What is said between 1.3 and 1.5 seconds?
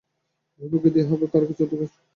আর